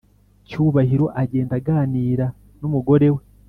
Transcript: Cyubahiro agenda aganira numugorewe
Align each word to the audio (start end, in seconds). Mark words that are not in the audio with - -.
Cyubahiro 0.47 1.05
agenda 1.21 1.53
aganira 1.59 2.25
numugorewe 2.59 3.21